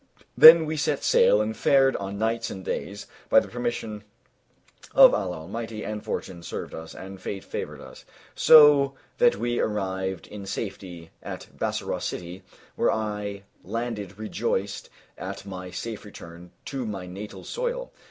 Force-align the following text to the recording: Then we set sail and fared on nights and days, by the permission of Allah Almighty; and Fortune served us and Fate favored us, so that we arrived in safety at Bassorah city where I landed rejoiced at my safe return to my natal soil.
Then 0.35 0.65
we 0.65 0.77
set 0.77 1.03
sail 1.03 1.41
and 1.41 1.55
fared 1.55 1.95
on 1.97 2.17
nights 2.17 2.49
and 2.49 2.65
days, 2.65 3.05
by 3.29 3.39
the 3.39 3.47
permission 3.47 4.03
of 4.95 5.13
Allah 5.13 5.41
Almighty; 5.41 5.85
and 5.85 6.03
Fortune 6.03 6.41
served 6.41 6.73
us 6.73 6.95
and 6.95 7.21
Fate 7.21 7.43
favored 7.43 7.79
us, 7.79 8.03
so 8.33 8.95
that 9.19 9.35
we 9.35 9.59
arrived 9.59 10.25
in 10.25 10.47
safety 10.47 11.11
at 11.21 11.49
Bassorah 11.55 12.01
city 12.01 12.41
where 12.75 12.89
I 12.91 13.43
landed 13.63 14.17
rejoiced 14.17 14.89
at 15.19 15.45
my 15.45 15.69
safe 15.69 16.03
return 16.03 16.49
to 16.65 16.83
my 16.87 17.05
natal 17.05 17.43
soil. 17.43 17.93